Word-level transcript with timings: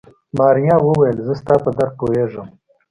ماريا 0.37 0.75
وويل 0.85 1.17
زه 1.27 1.33
ستا 1.41 1.55
په 1.63 1.69
درد 1.77 1.93
پوهېږم. 1.99 2.47